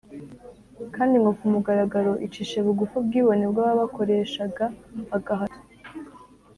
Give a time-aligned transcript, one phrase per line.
[0.95, 4.65] kandi ngo ku mugaragaro icishe bugufi ubwibone bw’ababakoreshaga
[5.15, 5.59] agahato.